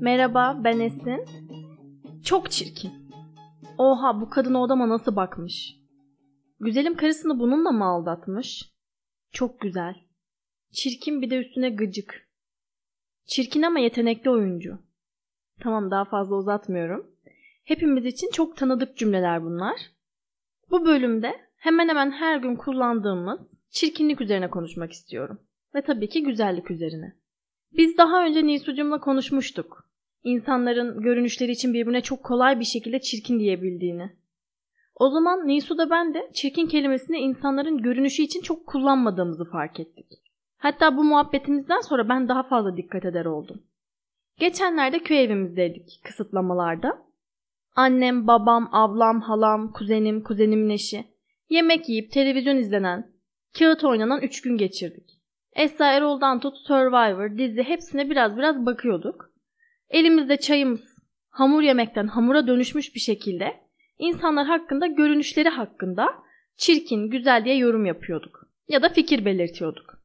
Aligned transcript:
Merhaba 0.00 0.60
ben 0.64 0.80
Esin. 0.80 1.24
Çok 2.24 2.50
çirkin. 2.50 2.92
Oha 3.78 4.20
bu 4.20 4.30
kadın 4.30 4.54
o 4.54 4.64
adama 4.64 4.88
nasıl 4.88 5.16
bakmış? 5.16 5.76
Güzelim 6.60 6.96
karısını 6.96 7.38
bununla 7.38 7.72
mı 7.72 7.84
aldatmış? 7.84 8.72
Çok 9.32 9.60
güzel. 9.60 9.94
Çirkin 10.72 11.22
bir 11.22 11.30
de 11.30 11.36
üstüne 11.36 11.70
gıcık. 11.70 12.28
Çirkin 13.26 13.62
ama 13.62 13.78
yetenekli 13.78 14.30
oyuncu. 14.30 14.78
Tamam 15.60 15.90
daha 15.90 16.04
fazla 16.04 16.36
uzatmıyorum. 16.36 17.13
Hepimiz 17.64 18.06
için 18.06 18.30
çok 18.30 18.56
tanıdık 18.56 18.96
cümleler 18.96 19.42
bunlar. 19.42 19.76
Bu 20.70 20.86
bölümde 20.86 21.34
hemen 21.56 21.88
hemen 21.88 22.10
her 22.10 22.36
gün 22.36 22.56
kullandığımız 22.56 23.40
çirkinlik 23.70 24.20
üzerine 24.20 24.50
konuşmak 24.50 24.92
istiyorum. 24.92 25.38
Ve 25.74 25.82
tabii 25.82 26.08
ki 26.08 26.22
güzellik 26.22 26.70
üzerine. 26.70 27.12
Biz 27.72 27.98
daha 27.98 28.24
önce 28.24 28.46
Nisucum'la 28.46 29.00
konuşmuştuk. 29.00 29.88
İnsanların 30.22 31.02
görünüşleri 31.02 31.52
için 31.52 31.74
birbirine 31.74 32.00
çok 32.00 32.24
kolay 32.24 32.60
bir 32.60 32.64
şekilde 32.64 33.00
çirkin 33.00 33.40
diyebildiğini. 33.40 34.10
O 34.94 35.08
zaman 35.08 35.48
Nisu 35.48 35.78
da 35.78 35.90
ben 35.90 36.14
de 36.14 36.30
çirkin 36.34 36.66
kelimesini 36.66 37.18
insanların 37.18 37.78
görünüşü 37.78 38.22
için 38.22 38.42
çok 38.42 38.66
kullanmadığımızı 38.66 39.44
fark 39.44 39.80
ettik. 39.80 40.06
Hatta 40.56 40.96
bu 40.96 41.04
muhabbetimizden 41.04 41.80
sonra 41.80 42.08
ben 42.08 42.28
daha 42.28 42.42
fazla 42.42 42.76
dikkat 42.76 43.04
eder 43.04 43.24
oldum. 43.24 43.62
Geçenlerde 44.38 44.98
köy 44.98 45.24
evimizdeydik 45.24 46.00
kısıtlamalarda. 46.04 47.04
Annem, 47.76 48.26
babam, 48.26 48.68
ablam, 48.72 49.20
halam, 49.20 49.72
kuzenim, 49.72 50.22
kuzenimin 50.22 50.70
eşi. 50.70 51.04
Yemek 51.48 51.88
yiyip 51.88 52.12
televizyon 52.12 52.56
izlenen, 52.56 53.12
kağıt 53.58 53.84
oynanan 53.84 54.22
3 54.22 54.42
gün 54.42 54.56
geçirdik. 54.56 55.10
Esra 55.52 55.92
Erol'dan 55.92 56.40
tut 56.40 56.56
Survivor, 56.56 57.38
dizi 57.38 57.62
hepsine 57.62 58.10
biraz 58.10 58.36
biraz 58.36 58.66
bakıyorduk. 58.66 59.30
Elimizde 59.88 60.36
çayımız, 60.36 60.98
hamur 61.28 61.62
yemekten 61.62 62.06
hamura 62.06 62.46
dönüşmüş 62.46 62.94
bir 62.94 63.00
şekilde 63.00 63.60
insanlar 63.98 64.46
hakkında 64.46 64.86
görünüşleri 64.86 65.48
hakkında 65.48 66.08
çirkin, 66.56 67.10
güzel 67.10 67.44
diye 67.44 67.56
yorum 67.56 67.86
yapıyorduk. 67.86 68.48
Ya 68.68 68.82
da 68.82 68.88
fikir 68.88 69.24
belirtiyorduk. 69.24 69.98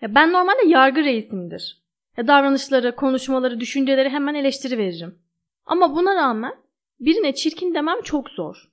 Ya 0.00 0.14
ben 0.14 0.32
normalde 0.32 0.66
yargı 0.66 1.04
reisimdir. 1.04 1.82
Ya 2.16 2.26
davranışları, 2.26 2.96
konuşmaları, 2.96 3.60
düşünceleri 3.60 4.08
hemen 4.08 4.34
eleştiri 4.34 4.78
veririm. 4.78 5.18
Ama 5.66 5.96
buna 5.96 6.14
rağmen 6.14 6.65
birine 7.00 7.34
çirkin 7.34 7.74
demem 7.74 8.02
çok 8.02 8.30
zor. 8.30 8.70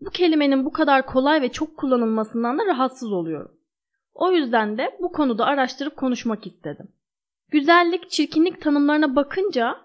Bu 0.00 0.10
kelimenin 0.10 0.64
bu 0.64 0.72
kadar 0.72 1.06
kolay 1.06 1.42
ve 1.42 1.52
çok 1.52 1.76
kullanılmasından 1.76 2.58
da 2.58 2.66
rahatsız 2.66 3.12
oluyorum. 3.12 3.58
O 4.14 4.32
yüzden 4.32 4.78
de 4.78 4.98
bu 5.00 5.12
konuda 5.12 5.44
araştırıp 5.46 5.96
konuşmak 5.96 6.46
istedim. 6.46 6.88
Güzellik, 7.50 8.10
çirkinlik 8.10 8.60
tanımlarına 8.60 9.16
bakınca 9.16 9.76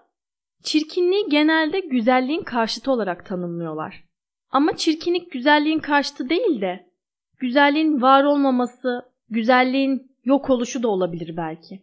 çirkinliği 0.62 1.28
genelde 1.28 1.80
güzelliğin 1.80 2.42
karşıtı 2.42 2.92
olarak 2.92 3.26
tanımlıyorlar. 3.26 4.04
Ama 4.50 4.76
çirkinlik 4.76 5.32
güzelliğin 5.32 5.78
karşıtı 5.78 6.28
değil 6.28 6.60
de 6.60 6.90
güzelliğin 7.38 8.02
var 8.02 8.24
olmaması, 8.24 9.02
güzelliğin 9.28 10.12
yok 10.24 10.50
oluşu 10.50 10.82
da 10.82 10.88
olabilir 10.88 11.36
belki. 11.36 11.82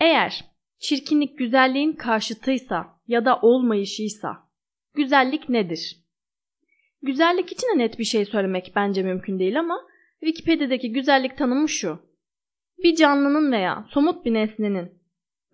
Eğer 0.00 0.44
çirkinlik 0.78 1.38
güzelliğin 1.38 1.92
karşıtıysa 1.92 2.86
ya 3.06 3.24
da 3.24 3.38
olmayışıysa 3.42 4.45
güzellik 4.96 5.48
nedir? 5.48 5.96
Güzellik 7.02 7.52
için 7.52 7.68
de 7.74 7.78
net 7.78 7.98
bir 7.98 8.04
şey 8.04 8.24
söylemek 8.24 8.72
bence 8.76 9.02
mümkün 9.02 9.38
değil 9.38 9.58
ama 9.58 9.86
Wikipedia'daki 10.20 10.92
güzellik 10.92 11.38
tanımı 11.38 11.68
şu. 11.68 11.98
Bir 12.78 12.96
canlının 12.96 13.52
veya 13.52 13.84
somut 13.88 14.24
bir 14.24 14.34
nesnenin 14.34 14.90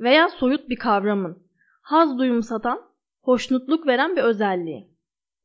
veya 0.01 0.29
soyut 0.29 0.69
bir 0.69 0.77
kavramın 0.77 1.43
haz 1.83 2.19
duyumsatan, 2.19 2.83
hoşnutluk 3.23 3.87
veren 3.87 4.17
bir 4.17 4.23
özelliği. 4.23 4.89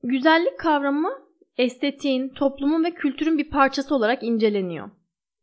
Güzellik 0.03 0.59
kavramı 0.59 1.09
estetiğin, 1.57 2.29
toplumun 2.29 2.83
ve 2.83 2.91
kültürün 2.91 3.37
bir 3.37 3.49
parçası 3.49 3.95
olarak 3.95 4.23
inceleniyor. 4.23 4.89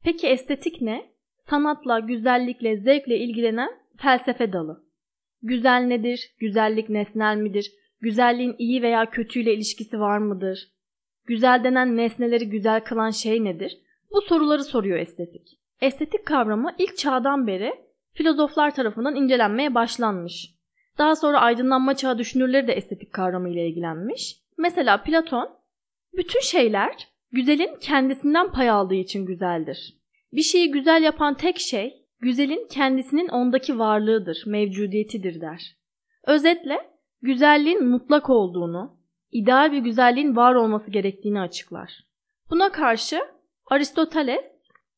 Peki 0.03 0.27
estetik 0.27 0.81
ne? 0.81 1.15
Sanatla, 1.39 1.99
güzellikle, 1.99 2.77
zevkle 2.77 3.19
ilgilenen 3.19 3.71
felsefe 3.97 4.53
dalı. 4.53 4.85
Güzel 5.43 5.81
nedir? 5.81 6.35
Güzellik 6.39 6.89
nesnel 6.89 7.37
midir? 7.37 7.73
Güzelliğin 8.05 8.55
iyi 8.59 8.83
veya 8.83 9.11
kötüyle 9.11 9.55
ilişkisi 9.55 10.01
var 10.01 10.19
mıdır? 10.19 10.69
Güzel 11.27 11.65
denen 11.65 11.97
nesneleri 11.97 12.49
güzel 12.49 12.81
kılan 12.81 13.11
şey 13.11 13.45
nedir? 13.45 13.79
Bu 14.13 14.21
soruları 14.21 14.65
soruyor 14.65 14.99
estetik. 14.99 15.59
Estetik 15.81 16.27
kavramı 16.27 16.75
ilk 16.79 16.97
çağdan 16.97 17.47
beri 17.47 17.75
filozoflar 18.13 18.75
tarafından 18.75 19.15
incelenmeye 19.15 19.75
başlanmış. 19.75 20.55
Daha 20.99 21.17
sonra 21.17 21.41
aydınlanma 21.41 21.97
çağı 21.97 22.19
düşünürleri 22.19 22.67
de 22.67 22.73
estetik 22.73 23.13
kavramı 23.13 23.51
ile 23.51 23.69
ilgilenmiş. 23.69 24.37
Mesela 24.59 25.03
Platon, 25.03 25.49
bütün 26.17 26.41
şeyler 26.41 27.09
güzelin 27.33 27.77
kendisinden 27.81 28.53
pay 28.53 28.71
aldığı 28.71 28.95
için 28.95 29.27
güzeldir. 29.27 29.95
Bir 30.33 30.43
şeyi 30.43 30.71
güzel 30.71 31.03
yapan 31.03 31.35
tek 31.35 31.59
şey, 31.59 32.07
güzelin 32.21 32.67
kendisinin 32.71 33.29
ondaki 33.29 33.79
varlığıdır, 33.79 34.43
mevcudiyetidir 34.47 35.41
der. 35.41 35.77
Özetle, 36.27 36.94
güzelliğin 37.25 37.85
mutlak 37.85 38.31
olduğunu, 38.31 38.97
ideal 39.33 39.73
bir 39.73 39.79
güzelliğin 39.79 40.37
var 40.37 40.55
olması 40.55 40.91
gerektiğini 40.91 41.41
açıklar. 41.41 41.91
Buna 42.51 42.73
karşı 42.73 43.21
Aristoteles 43.67 44.45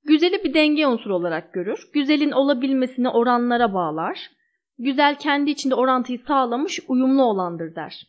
güzeli 0.05 0.45
bir 0.45 0.55
denge 0.55 0.87
unsuru 0.87 1.17
olarak 1.17 1.53
görür. 1.53 1.91
Güzelin 1.93 2.31
olabilmesini 2.31 3.09
oranlara 3.09 3.75
bağlar. 3.75 4.31
Güzel 4.79 5.19
kendi 5.19 5.51
içinde 5.51 5.75
orantıyı 5.75 6.19
sağlamış, 6.19 6.81
uyumlu 6.89 7.23
olandır 7.23 7.75
der. 7.75 8.07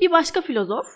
Bir 0.00 0.10
başka 0.10 0.40
filozof, 0.40 0.86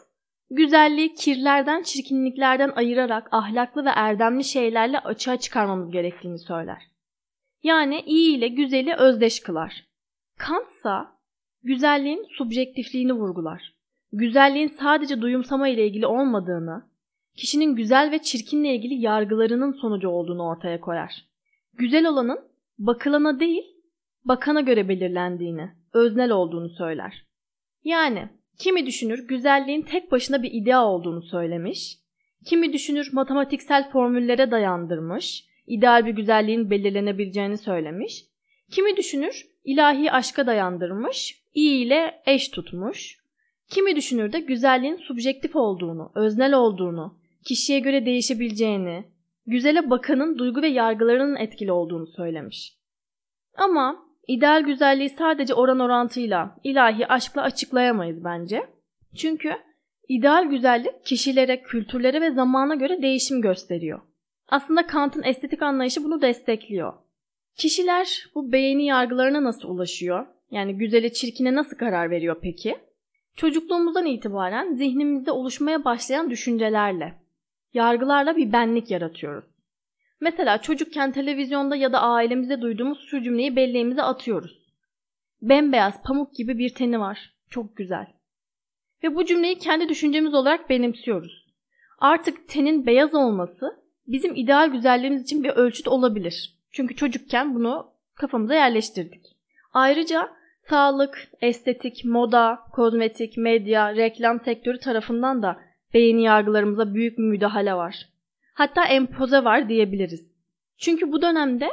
güzelliği 0.50 1.15
kirlerden, 1.15 1.83
çirkinliklerden 1.83 2.72
ayırarak 2.77 3.28
ahlaklı 3.33 3.84
ve 3.84 3.91
erdemli 3.94 4.44
şeylerle 4.44 4.99
açığa 4.99 5.37
çıkarmamız 5.37 5.91
gerektiğini 5.91 6.39
söyler. 6.39 6.83
Yani 7.62 8.00
iyi 8.00 8.37
ile 8.37 8.49
güzeli 8.49 8.94
özdeş 8.94 9.41
kılar. 9.41 9.84
Kant 10.39 10.69
ise 10.69 10.99
güzelliğin 11.62 12.25
subjektifliğini 12.28 13.12
vurgular. 13.12 13.75
Güzelliğin 14.12 14.69
sadece 14.69 15.21
duyumsama 15.21 15.69
ile 15.69 15.87
ilgili 15.87 16.06
olmadığını, 16.06 16.83
kişinin 17.37 17.77
güzel 17.77 18.11
ve 18.11 18.23
çirkinle 18.23 18.75
ilgili 18.75 18.95
yargılarının 18.95 19.72
sonucu 19.72 20.09
olduğunu 20.09 20.43
ortaya 20.47 20.81
koyar. 20.81 21.12
Güzel 21.75 22.06
olanın 22.06 22.41
bakılana 22.78 23.41
değil, 23.41 23.65
bakana 24.25 24.61
göre 24.61 24.89
belirlendiğini, 24.89 25.71
öznel 25.93 26.31
olduğunu 26.31 26.69
söyler. 26.69 27.27
Yani 27.84 28.28
kimi 28.59 28.87
düşünür 28.87 29.28
güzelliğin 29.28 29.83
tek 29.83 30.12
başına 30.12 30.43
bir 30.43 30.51
idea 30.53 30.87
olduğunu 30.87 31.22
söylemiş, 31.22 31.99
kimi 32.47 32.72
düşünür 32.72 33.11
matematiksel 33.12 33.91
formüllere 33.91 34.51
dayandırmış, 34.51 35.45
ideal 35.67 36.06
bir 36.06 36.11
güzelliğin 36.11 36.71
belirlenebileceğini 36.71 37.59
söylemiş, 37.59 38.25
kimi 38.71 38.97
düşünür 38.97 39.52
ilahi 39.65 40.12
aşka 40.12 40.47
dayandırmış, 40.47 41.43
iyi 41.55 41.87
ile 41.87 42.23
eş 42.27 42.49
tutmuş, 42.49 43.17
kimi 43.71 43.97
düşünür 43.97 44.33
de 44.33 44.41
güzelliğin 44.41 44.97
subjektif 44.97 45.56
olduğunu, 45.56 46.12
öznel 46.15 46.55
olduğunu, 46.55 47.19
kişiye 47.45 47.81
göre 47.81 48.06
değişebileceğini, 48.06 49.05
güzele 49.47 49.91
bakanın 49.91 50.39
duygu 50.39 50.62
ve 50.62 50.69
yargılarının 50.69 51.37
etkili 51.37 51.72
olduğunu 51.72 52.06
söylemiş. 52.06 52.78
Ama 53.56 53.97
ideal 54.28 54.62
güzelliği 54.62 55.11
sadece 55.11 55.55
oran 55.55 55.81
orantıyla, 55.81 56.56
ilahi 56.65 57.06
aşkla 57.06 57.43
açıklayamayız 57.43 58.25
bence. 58.25 58.62
Çünkü 59.17 59.53
ideal 60.09 60.45
güzellik 60.45 61.04
kişilere, 61.04 61.63
kültürlere 61.63 62.21
ve 62.21 62.31
zamana 62.31 62.75
göre 62.75 63.03
değişim 63.03 63.42
gösteriyor. 63.42 64.01
Aslında 64.48 64.86
Kant'ın 64.86 65.22
estetik 65.22 65.63
anlayışı 65.63 66.04
bunu 66.04 66.22
destekliyor. 66.22 66.92
Kişiler 67.57 68.27
bu 68.34 68.53
beğeni 68.53 68.87
yargılarına 68.87 69.45
nasıl 69.45 69.69
ulaşıyor? 69.69 70.27
Yani 70.51 70.78
güzele 70.78 71.13
çirkine 71.13 71.54
nasıl 71.54 71.77
karar 71.77 72.10
veriyor 72.10 72.37
peki? 72.43 72.77
Çocukluğumuzdan 73.37 74.07
itibaren 74.07 74.72
zihnimizde 74.72 75.33
oluşmaya 75.33 75.84
başlayan 75.84 76.31
düşüncelerle, 76.31 77.15
yargılarla 77.75 78.37
bir 78.37 78.53
benlik 78.53 78.91
yaratıyoruz. 78.91 79.45
Mesela 80.21 80.59
çocukken 80.59 81.13
televizyonda 81.13 81.77
ya 81.77 81.93
da 81.93 82.01
ailemizde 82.01 82.60
duyduğumuz 82.60 83.07
şu 83.10 83.22
cümleyi 83.22 83.57
belleğimize 83.57 84.03
atıyoruz. 84.03 84.63
Bembeyaz 85.43 86.03
pamuk 86.03 86.34
gibi 86.34 86.59
bir 86.59 86.75
teni 86.75 87.01
var. 87.01 87.34
Çok 87.51 87.77
güzel. 87.77 88.07
Ve 89.05 89.15
bu 89.15 89.25
cümleyi 89.25 89.59
kendi 89.59 89.89
düşüncemiz 89.89 90.34
olarak 90.34 90.71
benimsiyoruz. 90.71 91.47
Artık 91.98 92.48
tenin 92.48 92.87
beyaz 92.87 93.15
olması 93.15 93.83
bizim 94.07 94.34
ideal 94.34 94.71
güzelliğimiz 94.71 95.22
için 95.22 95.45
bir 95.45 95.51
ölçüt 95.51 95.89
olabilir. 95.89 96.61
Çünkü 96.72 96.97
çocukken 96.97 97.54
bunu 97.54 97.92
kafamıza 98.15 98.54
yerleştirdik. 98.54 99.36
Ayrıca 99.72 100.28
Sağlık, 100.69 101.28
estetik, 101.41 102.04
moda, 102.04 102.59
kozmetik, 102.72 103.36
medya, 103.36 103.97
reklam 103.97 104.41
sektörü 104.41 104.78
tarafından 104.78 105.42
da 105.42 105.60
beğeni 105.95 106.22
yargılarımıza 106.22 106.95
büyük 106.95 107.19
bir 107.19 107.22
müdahale 107.22 107.74
var. 107.74 108.09
Hatta 108.54 108.84
empoze 108.84 109.45
var 109.45 109.69
diyebiliriz. 109.69 110.33
Çünkü 110.78 111.13
bu 111.13 111.22
dönemde 111.22 111.69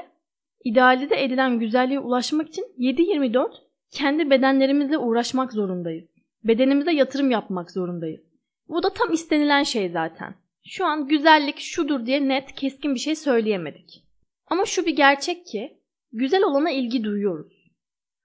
idealize 0.64 1.24
edilen 1.24 1.60
güzelliğe 1.60 2.00
ulaşmak 2.00 2.48
için 2.48 2.66
7-24 2.80 3.52
kendi 3.92 4.30
bedenlerimizle 4.30 4.98
uğraşmak 4.98 5.54
zorundayız. 5.54 6.10
Bedenimize 6.44 6.92
yatırım 6.92 7.32
yapmak 7.32 7.72
zorundayız. 7.72 8.22
Bu 8.68 8.84
da 8.84 8.90
tam 8.90 9.14
istenilen 9.14 9.64
şey 9.64 9.90
zaten. 9.90 10.36
Şu 10.66 10.86
an 10.86 11.08
güzellik 11.08 11.60
şudur 11.60 12.06
diye 12.06 12.28
net, 12.28 12.56
keskin 12.56 12.96
bir 12.96 13.00
şey 13.00 13.16
söyleyemedik. 13.16 14.04
Ama 14.50 14.66
şu 14.66 14.86
bir 14.86 14.96
gerçek 14.96 15.46
ki 15.46 15.78
güzel 16.12 16.44
olana 16.44 16.72
ilgi 16.72 17.04
duyuyoruz. 17.04 17.60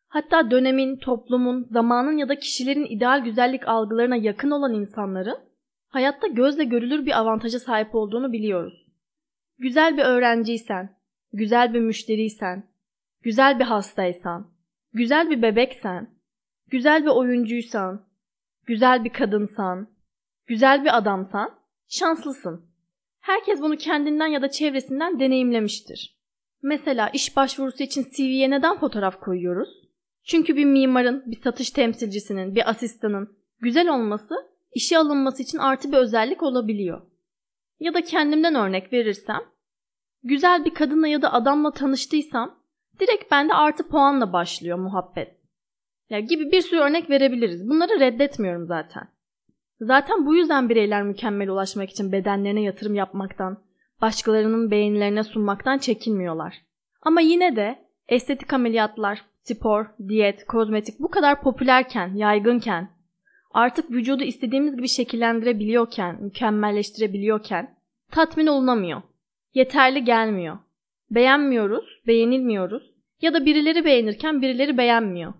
Hatta 0.08 0.50
dönemin, 0.50 0.96
toplumun, 0.96 1.64
zamanın 1.64 2.16
ya 2.16 2.28
da 2.28 2.38
kişilerin 2.38 2.84
ideal 2.84 3.24
güzellik 3.24 3.68
algılarına 3.68 4.16
yakın 4.16 4.50
olan 4.50 4.74
insanların 4.74 5.38
hayatta 5.88 6.26
gözle 6.26 6.64
görülür 6.64 7.06
bir 7.06 7.18
avantaja 7.18 7.58
sahip 7.58 7.94
olduğunu 7.94 8.32
biliyoruz. 8.32 8.86
Güzel 9.58 9.96
bir 9.96 10.02
öğrenciysen, 10.02 10.96
güzel 11.32 11.74
bir 11.74 11.80
müşteriysen, 11.80 12.64
güzel 13.22 13.58
bir 13.58 13.64
hastaysan, 13.64 14.50
güzel 14.92 15.30
bir 15.30 15.42
bebeksen, 15.42 16.10
güzel 16.70 17.02
bir 17.02 17.10
oyuncuysan, 17.10 18.06
güzel 18.66 19.04
bir 19.04 19.10
kadınsan, 19.10 19.88
güzel 20.46 20.84
bir 20.84 20.96
adamsan 20.96 21.54
şanslısın. 21.88 22.73
Herkes 23.24 23.60
bunu 23.60 23.76
kendinden 23.76 24.26
ya 24.26 24.42
da 24.42 24.50
çevresinden 24.50 25.20
deneyimlemiştir. 25.20 26.16
Mesela 26.62 27.08
iş 27.08 27.36
başvurusu 27.36 27.82
için 27.82 28.06
CV'ye 28.16 28.50
neden 28.50 28.78
fotoğraf 28.78 29.20
koyuyoruz? 29.20 29.68
Çünkü 30.24 30.56
bir 30.56 30.64
mimarın, 30.64 31.22
bir 31.26 31.36
satış 31.36 31.70
temsilcisinin, 31.70 32.54
bir 32.54 32.70
asistanın 32.70 33.38
güzel 33.60 33.88
olması 33.88 34.34
işe 34.74 34.98
alınması 34.98 35.42
için 35.42 35.58
artı 35.58 35.92
bir 35.92 35.96
özellik 35.96 36.42
olabiliyor. 36.42 37.02
Ya 37.80 37.94
da 37.94 38.00
kendimden 38.00 38.54
örnek 38.54 38.92
verirsem, 38.92 39.40
güzel 40.22 40.64
bir 40.64 40.74
kadınla 40.74 41.08
ya 41.08 41.22
da 41.22 41.32
adamla 41.32 41.70
tanıştıysam 41.70 42.60
direkt 43.00 43.30
bende 43.30 43.54
artı 43.54 43.88
puanla 43.88 44.32
başlıyor 44.32 44.78
muhabbet. 44.78 45.36
Ya 46.10 46.20
gibi 46.20 46.52
bir 46.52 46.62
sürü 46.62 46.80
örnek 46.80 47.10
verebiliriz. 47.10 47.68
Bunları 47.68 48.00
reddetmiyorum 48.00 48.66
zaten. 48.66 49.13
Zaten 49.80 50.26
bu 50.26 50.34
yüzden 50.34 50.68
bireyler 50.68 51.02
mükemmel 51.02 51.50
ulaşmak 51.50 51.90
için 51.90 52.12
bedenlerine 52.12 52.62
yatırım 52.62 52.94
yapmaktan, 52.94 53.58
başkalarının 54.00 54.70
beğenilerine 54.70 55.24
sunmaktan 55.24 55.78
çekinmiyorlar. 55.78 56.54
Ama 57.02 57.20
yine 57.20 57.56
de 57.56 57.78
estetik 58.08 58.52
ameliyatlar, 58.52 59.24
spor, 59.34 59.86
diyet, 60.08 60.46
kozmetik 60.46 61.00
bu 61.00 61.10
kadar 61.10 61.42
popülerken, 61.42 62.14
yaygınken, 62.14 62.90
artık 63.50 63.90
vücudu 63.90 64.22
istediğimiz 64.22 64.76
gibi 64.76 64.88
şekillendirebiliyorken, 64.88 66.22
mükemmelleştirebiliyorken 66.22 67.74
tatmin 68.10 68.46
olunamıyor. 68.46 69.02
Yeterli 69.54 70.04
gelmiyor. 70.04 70.58
Beğenmiyoruz, 71.10 72.02
beğenilmiyoruz 72.06 72.94
ya 73.20 73.34
da 73.34 73.46
birileri 73.46 73.84
beğenirken 73.84 74.42
birileri 74.42 74.78
beğenmiyor. 74.78 75.34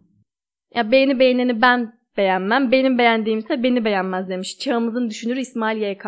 Ya 0.74 0.90
beğeni 0.90 1.18
beğeneni 1.18 1.62
ben 1.62 1.92
beğenmem, 2.16 2.72
benim 2.72 2.98
beğendiğimse 2.98 3.62
beni 3.62 3.84
beğenmez 3.84 4.28
demiş 4.28 4.58
çağımızın 4.58 5.10
düşünürü 5.10 5.40
İsmail 5.40 5.82
YK. 5.82 6.06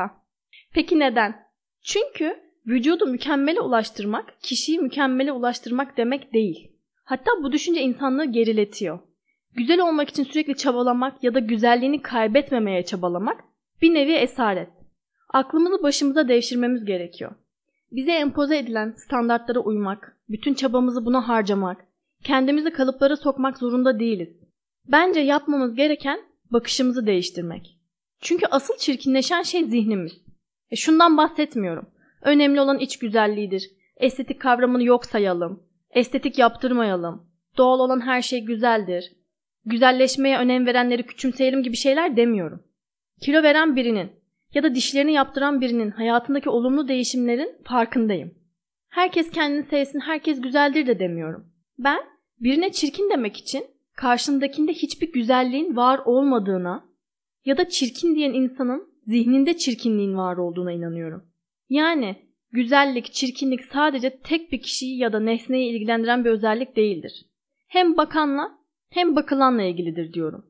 Peki 0.72 0.98
neden? 0.98 1.46
Çünkü 1.82 2.36
vücudu 2.66 3.06
mükemmele 3.06 3.60
ulaştırmak, 3.60 4.40
kişiyi 4.42 4.78
mükemmele 4.78 5.32
ulaştırmak 5.32 5.96
demek 5.96 6.32
değil. 6.32 6.72
Hatta 7.04 7.30
bu 7.42 7.52
düşünce 7.52 7.80
insanlığı 7.80 8.24
geriletiyor. 8.24 8.98
Güzel 9.54 9.80
olmak 9.80 10.08
için 10.08 10.24
sürekli 10.24 10.56
çabalamak 10.56 11.24
ya 11.24 11.34
da 11.34 11.38
güzelliğini 11.38 12.02
kaybetmemeye 12.02 12.84
çabalamak 12.84 13.44
bir 13.82 13.94
nevi 13.94 14.12
esaret. 14.12 14.70
Aklımızı 15.28 15.82
başımıza 15.82 16.28
devşirmemiz 16.28 16.84
gerekiyor. 16.84 17.34
Bize 17.92 18.12
empoze 18.12 18.58
edilen 18.58 18.94
standartlara 18.96 19.60
uymak, 19.60 20.16
bütün 20.28 20.54
çabamızı 20.54 21.06
buna 21.06 21.28
harcamak, 21.28 21.84
kendimizi 22.24 22.72
kalıplara 22.72 23.16
sokmak 23.16 23.58
zorunda 23.58 24.00
değiliz. 24.00 24.45
Bence 24.88 25.20
yapmamız 25.20 25.74
gereken 25.74 26.20
bakışımızı 26.50 27.06
değiştirmek. 27.06 27.78
Çünkü 28.20 28.46
asıl 28.50 28.76
çirkinleşen 28.76 29.42
şey 29.42 29.64
zihnimiz. 29.64 30.26
E 30.70 30.76
şundan 30.76 31.16
bahsetmiyorum. 31.16 31.90
Önemli 32.22 32.60
olan 32.60 32.78
iç 32.78 32.98
güzelliğidir. 32.98 33.70
Estetik 33.96 34.40
kavramını 34.40 34.84
yok 34.84 35.06
sayalım. 35.06 35.62
Estetik 35.90 36.38
yaptırmayalım. 36.38 37.26
Doğal 37.56 37.80
olan 37.80 38.00
her 38.00 38.22
şey 38.22 38.40
güzeldir. 38.40 39.12
Güzelleşmeye 39.64 40.38
önem 40.38 40.66
verenleri 40.66 41.06
küçümseyelim 41.06 41.62
gibi 41.62 41.76
şeyler 41.76 42.16
demiyorum. 42.16 42.62
Kilo 43.20 43.42
veren 43.42 43.76
birinin 43.76 44.10
ya 44.54 44.62
da 44.62 44.74
dişlerini 44.74 45.12
yaptıran 45.12 45.60
birinin 45.60 45.90
hayatındaki 45.90 46.50
olumlu 46.50 46.88
değişimlerin 46.88 47.62
farkındayım. 47.64 48.34
Herkes 48.88 49.30
kendini 49.30 49.62
sevsin, 49.62 50.00
herkes 50.00 50.40
güzeldir 50.40 50.86
de 50.86 50.98
demiyorum. 50.98 51.52
Ben 51.78 52.00
birine 52.40 52.72
çirkin 52.72 53.10
demek 53.10 53.36
için 53.36 53.64
karşındakinde 53.96 54.72
hiçbir 54.72 55.12
güzelliğin 55.12 55.76
var 55.76 56.00
olmadığına 56.04 56.84
ya 57.44 57.56
da 57.56 57.68
çirkin 57.68 58.14
diyen 58.14 58.32
insanın 58.32 58.88
zihninde 59.02 59.56
çirkinliğin 59.56 60.16
var 60.16 60.36
olduğuna 60.36 60.72
inanıyorum. 60.72 61.24
Yani 61.68 62.16
güzellik, 62.52 63.12
çirkinlik 63.12 63.64
sadece 63.64 64.20
tek 64.20 64.52
bir 64.52 64.62
kişiyi 64.62 64.98
ya 64.98 65.12
da 65.12 65.20
nesneyi 65.20 65.72
ilgilendiren 65.72 66.24
bir 66.24 66.30
özellik 66.30 66.76
değildir. 66.76 67.26
Hem 67.66 67.96
bakanla 67.96 68.58
hem 68.90 69.16
bakılanla 69.16 69.62
ilgilidir 69.62 70.12
diyorum. 70.12 70.46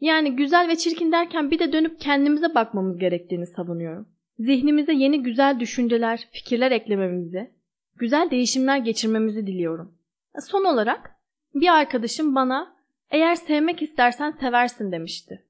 Yani 0.00 0.36
güzel 0.36 0.68
ve 0.68 0.76
çirkin 0.76 1.12
derken 1.12 1.50
bir 1.50 1.58
de 1.58 1.72
dönüp 1.72 2.00
kendimize 2.00 2.54
bakmamız 2.54 2.98
gerektiğini 2.98 3.46
savunuyorum. 3.46 4.08
Zihnimize 4.38 4.92
yeni 4.92 5.22
güzel 5.22 5.60
düşünceler, 5.60 6.28
fikirler 6.32 6.70
eklememizi, 6.70 7.50
güzel 7.96 8.30
değişimler 8.30 8.78
geçirmemizi 8.78 9.46
diliyorum. 9.46 9.98
Son 10.40 10.64
olarak 10.64 11.10
bir 11.54 11.68
arkadaşım 11.68 12.34
bana 12.34 12.75
eğer 13.10 13.34
sevmek 13.34 13.82
istersen 13.82 14.30
seversin 14.30 14.92
demişti. 14.92 15.46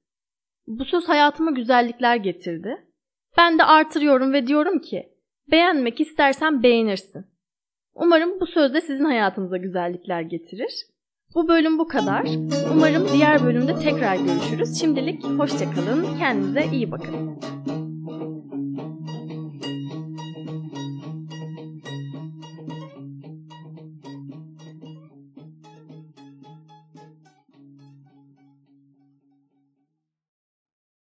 Bu 0.67 0.85
söz 0.85 1.09
hayatıma 1.09 1.51
güzellikler 1.51 2.15
getirdi. 2.15 2.87
Ben 3.37 3.59
de 3.59 3.63
artırıyorum 3.63 4.33
ve 4.33 4.47
diyorum 4.47 4.79
ki 4.79 5.09
beğenmek 5.51 6.01
istersen 6.01 6.63
beğenirsin. 6.63 7.25
Umarım 7.93 8.39
bu 8.39 8.45
söz 8.45 8.73
de 8.73 8.81
sizin 8.81 9.05
hayatınıza 9.05 9.57
güzellikler 9.57 10.21
getirir. 10.21 10.85
Bu 11.35 11.47
bölüm 11.47 11.79
bu 11.79 11.87
kadar. 11.87 12.27
Umarım 12.73 13.07
diğer 13.13 13.43
bölümde 13.43 13.79
tekrar 13.79 14.15
görüşürüz. 14.15 14.79
Şimdilik 14.79 15.23
hoşçakalın. 15.23 16.17
Kendinize 16.19 16.65
iyi 16.71 16.91
bakın. 16.91 17.39